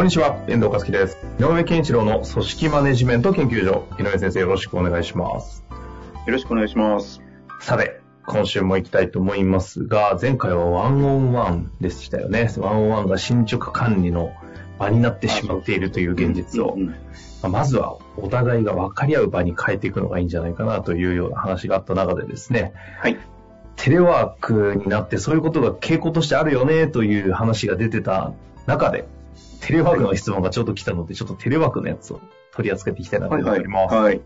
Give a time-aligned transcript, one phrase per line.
[0.00, 1.18] こんにちは、遠藤和樹です。
[1.38, 3.86] 井上健一郎の組織マネジメント研究所。
[3.98, 5.62] 井上先生、よろしくお願いします。
[6.26, 7.20] よろしくお願いします。
[7.60, 12.50] さて、今週も行きたいと思いますが、前回はワンオンワンでしたよね。
[12.56, 14.32] ワンオンワンが進捗管理の
[14.78, 16.78] 場になってしまっているという現実を
[17.46, 23.18] まずはお互いが分かり合う場に変えていくのがいいんじゃないかなというような話があった中でですね、はい。
[23.76, 28.32] テレワークになってそういうことが傾向としてあるよねという話が出てた
[28.64, 29.06] 中で、
[29.60, 32.20] テレワークの質問がちょっと来たので、ちょっとテレワークのやつを
[32.52, 33.50] 取り扱っていきたいなとはいはい。
[33.50, 33.94] 思っております。
[33.94, 34.20] はい。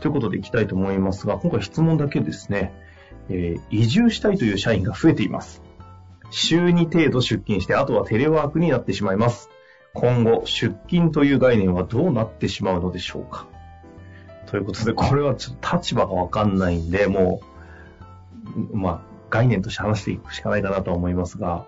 [0.00, 2.72] ということでいきたいと思いますが、今回質問だけですね、
[3.28, 5.62] えー移住したいという社員が増えています。
[6.30, 9.48] 週2程度出勤して、あとはテレワークになってしまいます。
[9.94, 13.46] 今後、出勤という概念はどうなってしまうのでしょうか
[14.46, 17.40] ということで、これはちょっと立場がわかんないんで、も
[18.72, 21.66] う、まあ、概念として話していくしかないかなとは思いますが、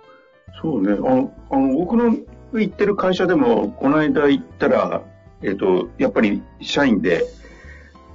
[0.62, 0.92] そうね。
[0.92, 2.16] あの、あの僕の
[2.52, 5.02] 行ってる会社でも、この間行ったら、
[5.42, 7.24] えっ、と、やっぱり社員で、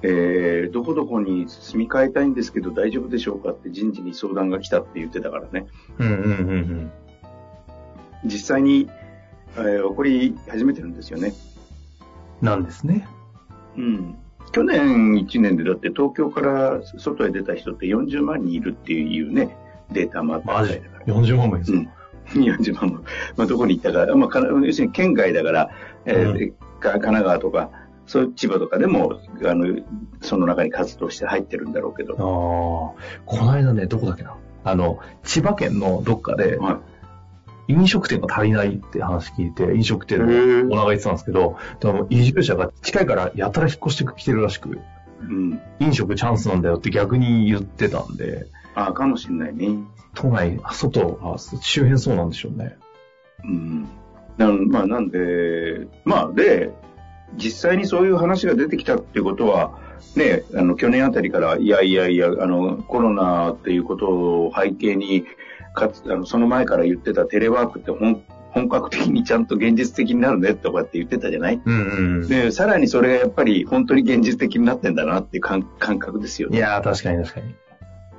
[0.01, 5.65] えー、どこどこに住み替えたいんですけど大丈夫でしょうかって人事に相談が来たって言ってたからね。
[5.97, 6.91] うんうんうんうん。
[8.25, 8.89] 実際に、
[9.57, 11.33] えー起こり始めてるんですよね。
[12.41, 13.07] なんですね。
[13.77, 14.15] うん。
[14.51, 19.55] 去年1年でだって東京から外へ出た人って40万人いるっていうね、
[19.91, 21.05] データもあったみたいだから。
[21.05, 21.89] ?40 万もいるんですうん。
[22.33, 22.99] 40万も。
[23.35, 25.69] まあ、どこに行ったか、まあかな、要するに県外だから、
[26.05, 27.71] えーか神奈川とか、
[28.05, 29.81] そういう千葉とかでも、あの、
[30.21, 32.13] その中に活動して入ってるんだろうけど。
[32.13, 34.35] ああ、この間ね、どこだっけな。
[34.63, 36.81] あの、千葉県のどっかで、は
[37.67, 44.79] 飲食店が足りないって話聞いて、飲食店のへーオーナーが言ってたんですけど、でも移住者が近いからやたら引っ越してきてるらしく、い。
[45.21, 45.61] うん。
[45.79, 49.79] 飲食チャンスなんだよって逆に言ってたんで、ああ、かもしれないね。
[50.13, 52.77] 都内、外、あ周辺そうなんでしょうね。
[53.43, 53.87] うん。
[54.37, 56.71] なんまあ、なんで、まあ、で、
[57.37, 59.79] 実際にそういう話が出てきたっていうことは、
[60.15, 65.25] ね、あの、去年あたりから、いやいやいや、あの、コロナっていうことを背景に、
[65.73, 71.61] かつ、あの、その前から言ってたテレワークって本、本格的にちゃんと現実的になるねとかって言ってたじゃない？
[71.65, 72.27] うんうん。
[72.29, 76.57] で、さらにそれがやっぱり本当に現実的になってんだなっていう感感覚ですよね。
[76.57, 77.55] いやー、確かに確かに。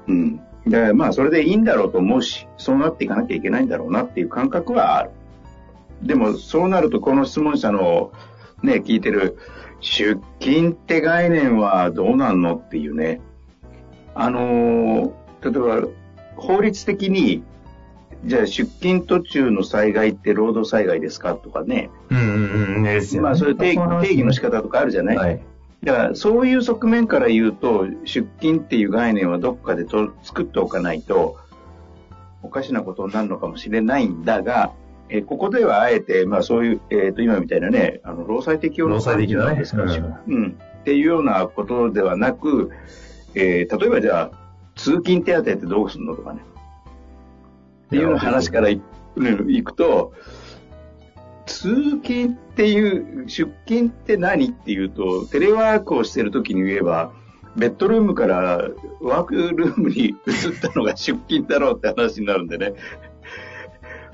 [0.08, 0.40] うん。
[0.66, 5.10] で、まあ、それでいいんだろうと思うし、そうなっていかなきゃいけないんだろうなっていう感覚はある。
[6.02, 8.12] でも、そうなると、この質問者の
[8.62, 9.38] ね、聞いてる、
[9.80, 13.20] 出勤って概念はどうなんのっていうね。
[14.14, 15.88] あのー例えば、
[16.36, 17.44] 法律的に、
[18.24, 21.90] じゃあ出勤途中の災害って労働災害ですかとかね。
[22.10, 23.00] うんうんね。
[23.20, 25.40] まあ、そういう定義の仕方方とかあるじゃない、はい。
[25.86, 31.36] だから、そういう側面から言うと、出勤っていう概念はどっかでと作っておかないと、
[32.42, 34.72] おかしなことになるのかもしれないんだが、
[35.08, 40.58] えーここではあえて、まあそういう、えっ、と、今みたいなね、あの、労災適用の労災的なねですから、うん。
[40.80, 42.72] っていうようなことではなく、
[43.36, 44.30] えー例えばじゃあ、
[44.74, 46.40] 通勤手当ってどうするのとかね。
[47.86, 48.80] っていう話からい
[49.62, 50.14] くと、
[51.46, 57.12] 通勤っていう、出勤って何っていうと、テレワークをしてる時に言えば、
[57.56, 58.68] ベッドルームから
[59.00, 60.14] ワークルームに移っ
[60.60, 62.74] たのが出勤だろうって話になるんでね。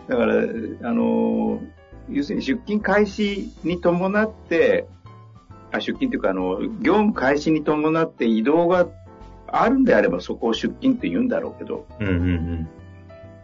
[0.08, 1.60] だから、あの、
[2.08, 4.86] 要するに出勤開始に伴って、
[5.72, 8.86] あ出勤というか、あの、業務開始に伴って移動が
[9.48, 12.68] あるんであればそこを出勤って言うんだろうけど、うんうんうん。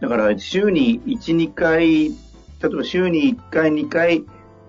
[0.00, 2.10] だから週に1、2回、
[2.62, 4.24] 例えば週に1回、2回、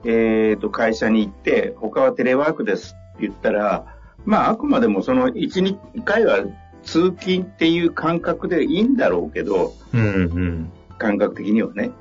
[0.05, 3.85] えっ、と、会社に行って、他はテレワークですって言ったら、
[4.25, 6.45] まあ、あくまでもその1、2回は
[6.83, 11.91] 通勤っていう感覚でいいんだろうけど、うんうん感覚的にはね。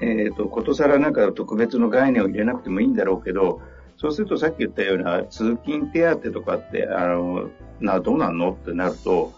[0.00, 3.60] えっ、と、ことさらなんか特別の概念を入れなくてもいいんだろうけど、
[3.98, 7.50] そうするとさっき言ったような通勤手当とかって、あの、
[7.80, 9.32] な、どうなんのってなると、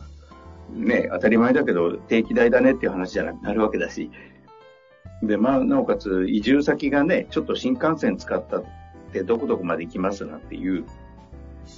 [0.73, 4.11] ね、当たり前だけど定期代だねっていう話じゃなくなるわけだし。
[5.23, 8.65] で、まあ、なおかつ移住先がね、ちょっと新幹線使ったっ
[9.13, 10.85] てどこどこまで行きますなんていう、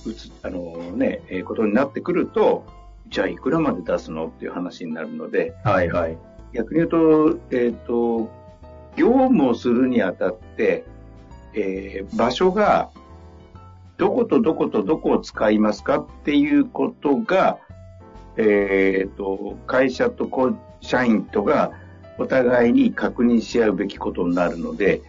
[0.06, 2.64] うつ、あのね、えーことになってくると、
[3.08, 6.18] じゃあいくらまで出すのっていう話になるので、はいはい。
[6.52, 8.30] 逆に言うと、えっ、と、
[8.96, 10.84] 業務をするにあたって、
[11.54, 12.90] えー、場所が、
[13.96, 17.58] どことどことどこを使いますかっていうことが、
[18.36, 20.28] えっ、と、会社と
[20.80, 21.72] 社員とが
[22.20, 25.00] お互いに確認し合うべきことになるので、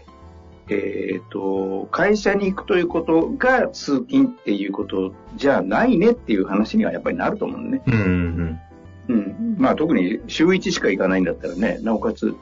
[0.69, 7.81] えっ、と、会社に行くということが通勤っていうことじゃないねっていう話にはやっぱりなると思うね。
[7.85, 8.59] うん、うん
[9.09, 9.55] うん。
[9.57, 12.33] まあ特に週1しか行かないんだったらね、なおかつ、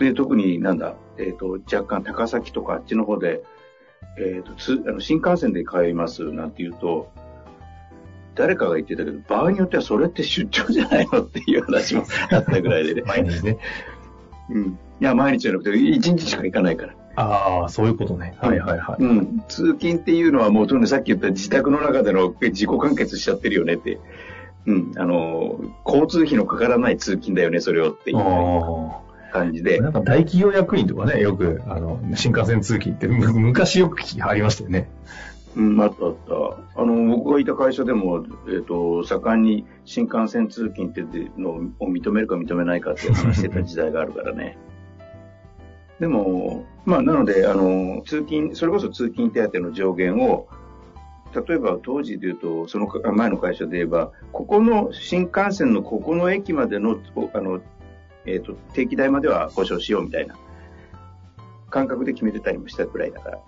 [0.00, 3.44] で特になんだ、えっ、ー、と、若干高崎とかあっちの方で、
[4.18, 7.12] えっ、ー、とつあの、新幹線で帰りますなんて言うと、
[8.34, 13.02] 誰かが言ってたけど、場合によってはそれって出張じゃないのっていう話もあったぐらいでね。
[13.06, 13.58] 毎日ね。
[14.50, 14.78] うん。
[15.00, 16.94] いや、毎日じゃなくて、1日しか行かないから。
[17.16, 18.34] ああ、そういうことね。
[18.40, 19.02] はいはいはい。
[19.02, 19.42] うん。
[19.48, 23.98] 通勤っていうのはもう、とにさっき言った自宅の中での自己完結しちゃってるよねって
[24.66, 28.16] うん、あの、交通費のかからない通勤だよね、それをっていう
[29.32, 29.80] 感じで。
[29.80, 34.88] なんか大企業役員とかね、よく、あの、新幹線通勤って昔よくありましたよね。
[35.56, 36.80] うん、あったあった。
[36.80, 41.04] あの、僕がいた会社でも、えっ、ー、と、盛んに新幹線通勤って
[41.36, 41.50] の
[41.80, 44.56] を認めるか認めないかって話してた時代があるからね。
[45.98, 50.46] でも、まあ、なので、あの、通勤、それこそ通勤手当の上限を、
[51.46, 56.98] 例えば当時で言うと、その前の会社で言えば、ここの新幹線のここの駅までの、
[57.34, 57.60] あの、
[58.24, 60.36] えっ、ー、と、定期代までは保証しようみたいな
[61.70, 63.38] 感覚で決めてたりもしたくらいだから。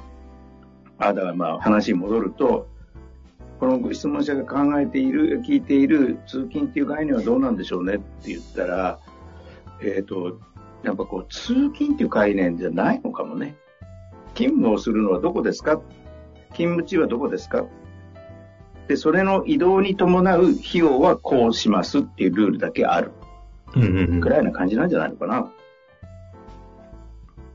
[1.09, 2.69] あ、だからまあ話に戻ると、
[3.61, 8.99] このご質問者が考えている、聞いている通勤っていう概念はどうなんでしょうねって言ったら、
[9.81, 10.41] えっ、ー、と、
[10.83, 13.57] やっぱこう、通勤っていう概念じゃないのかもね。
[14.35, 15.81] 勤務をするのはどこですか？
[16.51, 17.67] 勤務地はどこですか？
[18.89, 23.13] で、それの移動に伴う費用はこうしますっていうルールだけある。
[23.77, 24.21] うんうんうん。
[24.21, 25.53] くらいな感じなんじゃないのかな。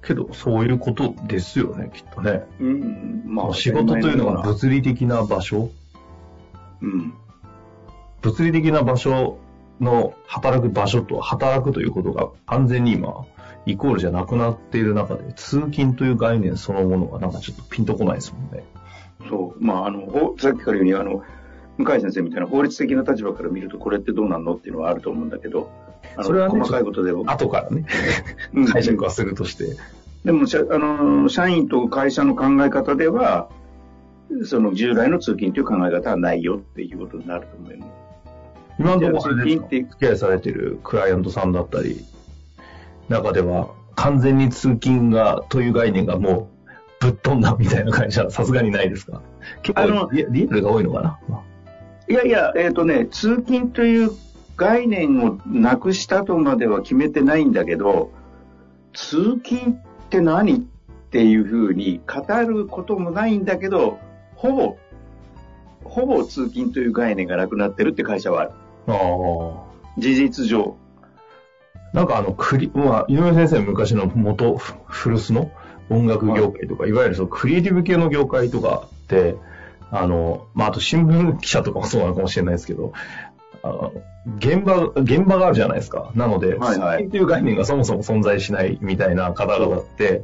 [0.08, 2.46] けど、そういうことですよね、きっとね。
[2.60, 3.24] うん。
[3.26, 5.70] まあ、仕事というのは物理的な場所
[6.82, 7.14] うん。
[8.22, 9.38] 物理的な場所
[9.80, 13.26] の働く場所と働くということが完全に今、
[13.66, 18.64] イコールじゃなくなっている中で、通勤という概念そのものがなんかちょっとピンとこないですもんね。
[19.30, 19.64] そう。
[19.64, 21.24] まあ、あの、さっきから言うように、あの、
[21.78, 25.70] 向井先生みたいな法律的な立場から見ると、これってどうなんのっていうのはあると思うんだけど、
[26.22, 27.24] それは、ね、細かいことでも。
[27.28, 27.86] 後からね、
[28.72, 29.76] 解釈はするとして。
[30.26, 33.50] でも、あの、社員と会社の考え方では、
[34.44, 37.86] その従来の通勤という考え方はないよっていうことになると思うよね。
[38.80, 42.04] 今のところ、付き合いされてるクライアントさんだったり、
[43.10, 46.52] 中では、完全に通勤が、という概念がも
[47.02, 49.22] うぶっ飛んだみたいな会社、さすがにないですか？
[49.64, 51.20] 結構リアルが多いのかな？
[52.10, 54.12] いやいや、えっ、ー、とね、通勤という
[54.58, 58.12] 概念をなくしたとまでは決めてないんだけど、
[58.94, 60.60] 通勤って何っ
[61.12, 64.00] ていうふうに語ることもないんだけど、
[64.36, 64.78] ほぼ、
[65.84, 68.52] ほぼ通勤という概念がなくなってるって会社はある。
[68.88, 69.68] ああ。
[70.00, 70.76] 事実上。
[71.94, 75.52] なんかあの、クリ、まあ、井上先生昔の元古巣の
[75.90, 79.36] 音楽業界とか、いわゆるそのクリエイティブ系の業界とかって、
[79.92, 82.94] あの、まあ、あと新聞記者とかもそうなのかもしれないですけど、
[83.70, 83.94] あの
[84.38, 86.12] 現場、現場があるじゃないですか。
[86.16, 90.22] なので、はいはい、っていう概念がそもそも存在しないみたいな方々って、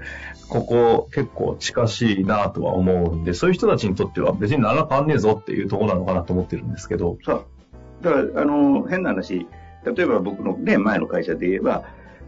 [0.50, 7.18] ここ結構近しいなとは思うんで、そういう人たちにとっては別に何ら変わんねえぞっていうところなのかなと思ってるんですけど。
[7.24, 7.46] そう。
[8.02, 9.48] だから、あの、変な話、
[9.86, 11.84] 例えば僕のね、前の会社で言えば、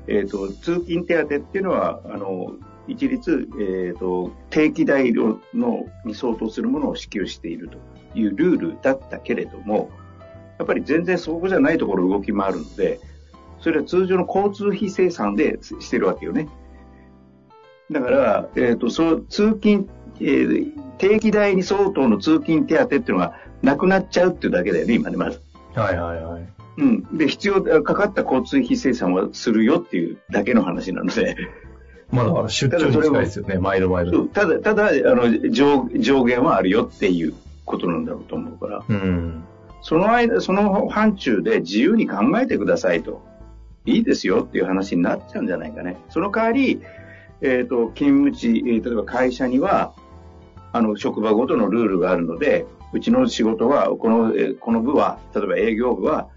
[0.07, 2.53] えっ、ー、と、通勤手当っていうのは、あの、
[2.87, 5.39] 一律、えーと、定期代の
[6.05, 7.77] に相当するものを支給していると
[8.17, 9.89] いうルールだったけれども、
[10.57, 12.99] やっぱり全然そこじゃないところ動き回るので、
[13.59, 16.47] それは通常の交通費生産でしてるわけよね。
[17.91, 19.87] だから、えっ、ー、と、そう通勤、
[20.19, 25.41] えー、定期代に相当の通勤手当っていうのがなくなっちゃうっていうだけだよね、今ね、まず。
[25.75, 26.47] はいはいはい。
[26.77, 27.17] うん。
[27.17, 31.35] で、必要、かかった交通費生産はするよっていうだけの話なので、
[32.11, 34.25] まあだから出張に近いですよね、毎度毎度。
[34.25, 37.33] ただ、ただ、あの上、上限はあるよっていう
[37.65, 39.43] ことなんだろうと思うから、うん、
[39.85, 43.23] その間、その範疇で自由に考えてくださいと。
[43.85, 45.95] いいですよっていう話になっちゃうんじゃないかね。
[46.09, 46.81] その代わり、
[47.41, 49.93] えっ、ー、と、勤務地、えー、例えば会社には、
[50.73, 56.29] あの、職場ごとのルールがあるので、うちの仕事は、この、えー、この部は、例えば営業部は、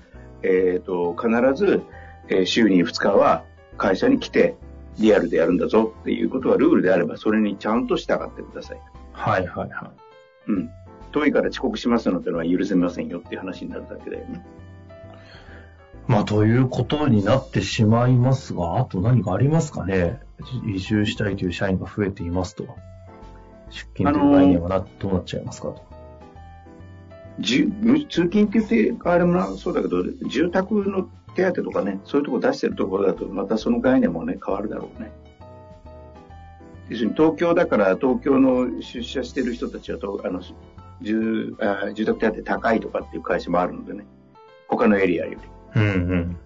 [0.42, 1.80] えっ、ー、と、必ず、
[2.28, 3.44] えー、週に2日は
[3.78, 4.56] 会社に来て、
[4.98, 8.80] リアルでやるんだぞっていうことはルールであれば、それにちゃんと従ってください。
[9.12, 10.50] はいはいはい。
[10.50, 10.70] うん。
[11.12, 14.44] 遠いから遅刻しますのってのは許せませんよっていう話になるだけだよね。
[16.06, 20.20] まあ、ということになってしまいますが、あと何かありますかね
[20.66, 22.64] 移住したいという社員が増えていますと。
[23.70, 25.82] 出勤という概念はな、どうなっちゃいますかと。
[27.40, 27.70] じ
[28.08, 35.12] 通勤って言ってあれもなそうだけど、住宅の手当とかね、そういうとこ出してるところだと、またその概念もね、変わるだろうね。
[36.88, 40.40] 要するに東京だから東京の出社してる人たちはとあの
[41.00, 44.06] 住あ住宅手当高いとかっていう会社もあるのでね。
[44.68, 45.38] 他のエリアより。
[45.76, 46.36] うん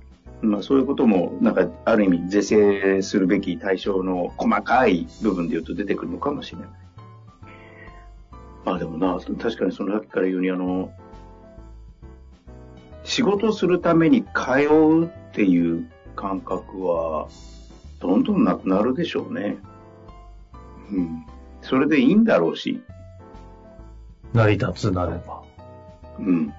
[0.43, 0.51] うん。
[0.51, 6.69] まあそういうことも、なんかある意味是正するべき対象の細かい部分で言うと出てくるのかもしれない。
[8.65, 10.93] まあでもな、確かにそのさっきから言うにあの、
[13.05, 17.29] 仕事するために通うっていう感覚は、
[18.01, 19.57] どんどんなくなるでしょうね。
[20.93, 21.27] うん。
[21.61, 22.83] それでいいんだろうし。
[24.35, 25.43] 成り立つなれば。
[26.19, 26.53] うん。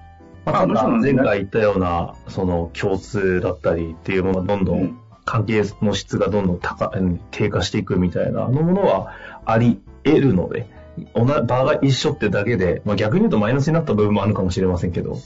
[0.44, 6.92] まあ、前回言ったような、その共通だったりっていうものがどんどん、関係の質がどんどん高
[7.30, 9.12] 低下していくみたいな、あのものは
[9.46, 10.66] あり得るので、
[11.14, 15.18] 場が一緒ってだけで、まあ、逆に言うとマイナスになった部分もあるかもしれませんけど。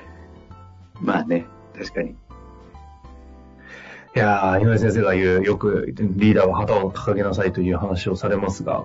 [1.00, 1.46] まあね、
[1.76, 2.10] 確かに。
[2.10, 2.14] い
[4.18, 8.84] やー、井上先生が言う、よくリーダーは旗を掲げなさいという話をされますが、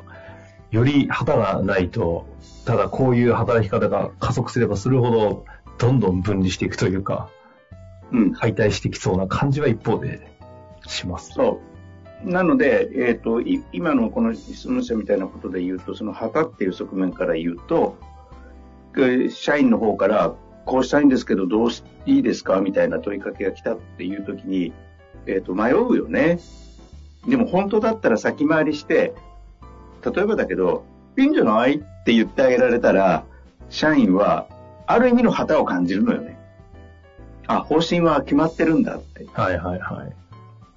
[0.71, 2.25] より旗がないと、
[2.65, 5.45] ただこういう働き方が加速すればするほど、
[5.77, 7.29] どんどん分離していくというか、
[8.11, 10.31] うん、解体してきそうな感じは一方で
[10.87, 11.33] します。
[11.33, 11.59] そ
[12.25, 12.29] う。
[12.29, 13.41] なので、えっ、ー、と、
[13.73, 17.97] 今のこの質問者みたいなことで言うと、その旗っていう側面から言うと、
[19.29, 20.35] 社員の方から、
[20.65, 22.61] こうしたいんですけど、どうしいいですか？
[22.61, 24.73] みたいな問いかけが来たっていう時に、
[25.25, 26.39] えっ、ー、と、迷うよね。
[27.27, 29.15] でも本当だったら先回りして、
[30.03, 30.86] 例えばだけど、
[31.17, 33.25] いいんじゃないって言ってあげられたら、
[33.70, 34.48] 社員は、
[34.88, 36.38] ある意味の旗を感じるのよね。
[37.48, 39.25] あ、方針は決まってるんだって。
[39.34, 40.15] はいはいはい。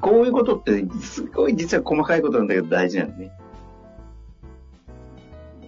[0.00, 3.32] こういうことって、すごい実は細かいことなんだけど大事なのね。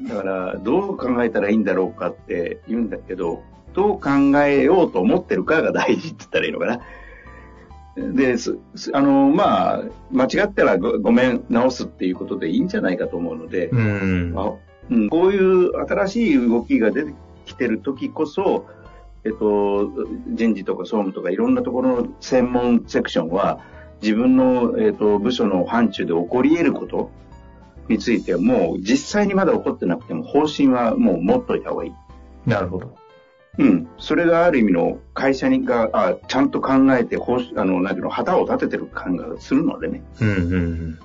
[0.08, 4.10] だから、どう考えたらいいんだろうかって言うんだけど、どう考
[4.44, 6.80] えようと思ってるかが大事って言ったらいいのかな。
[7.96, 8.36] で、
[8.92, 14.52] あの、まあ、間違ったらごごめん、直すっていうことでいいんじゃないかと思うので、うん、まあ
[14.88, 18.66] うん、こういう新しい動きが出てきてる時こそ、
[19.24, 19.90] えっと、
[20.28, 23.60] 人事とか総務とかいろんなところの専門セクションは、
[24.02, 27.10] 自分の、えっと、部署の範疇で起こり得ること
[27.88, 31.92] についてはもう実際にまだ起こってなくても方針はもう持っといた方がいい。
[32.46, 32.94] なるほど。
[33.58, 33.88] うん。
[33.98, 40.02] それがある意味の会社にが、あちゃんと考えて、あの、なんていうの、旗を立ててる感がするのでね。
[40.20, 40.98] うんうんうん。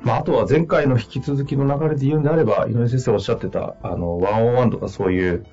[0.00, 5.44] まあ、あとは前回の引き続きの流れで言うんであれば、井上先生おっしゃってた、あの、ワンオンワンとかそういう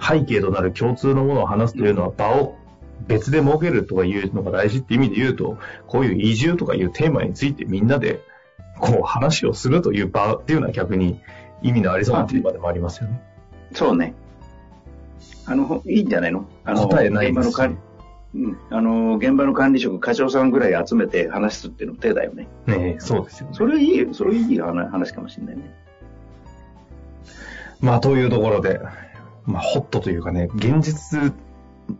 [0.00, 2.56] 背景となる共通のものを話すというのは場を
[3.06, 8.20] 別で設けるとかいうのが大事って意味で言うと、こういう移住とかいうテーマについてみんなで
[8.78, 11.20] こう話をするという場っていうのは逆に
[11.62, 13.22] 意味のありそうなテーマでもありますよね。
[13.72, 14.14] そうね。
[15.46, 16.46] あの、いいんじゃないの？
[16.64, 17.76] あの、答えないです、ね、
[18.34, 22.48] うん、あの、現場の管理職、課長さんぐらい集めて話すっていうの手だよね。
[22.66, 23.54] ねそうですよ、ね。
[23.54, 25.74] それいい、それいい話かもしれないね。
[27.80, 28.80] まあ、というところで、
[29.44, 31.32] まあ、ホットというかね、現実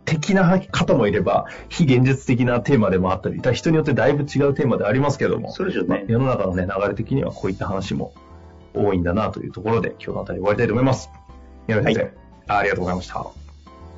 [0.05, 8.13] 的な方もいれば、非現実的なテーマでもあったり、人によってだいぶ違うテーマでありますけども、そうでしょうね、世の中のね、流れ的にはこういった話も
[8.73, 11.09] 多いんだなというところで、今日のあたり終わりたいと思います。
[11.67, 12.13] 宮部先生、はい、
[12.47, 13.25] ありがとうございました。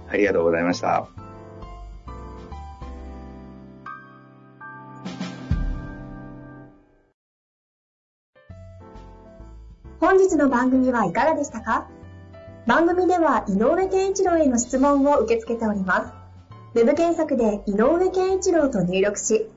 [0.09, 1.07] ありがとうございました。
[9.99, 11.87] 本日の番組はいかがでしたか？
[12.67, 16.79] 番組では井上健一郎への質問を受け付けております。
[16.79, 19.49] ウェブ検索で井上健一郎と入力し、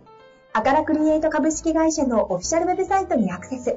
[0.54, 3.76] アカラクリエイト株式会社のオフィシャルウェブサイトにアクセス。